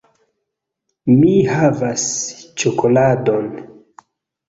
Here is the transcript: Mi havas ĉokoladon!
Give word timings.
Mi 1.19 1.35
havas 1.57 2.07
ĉokoladon! 2.65 3.51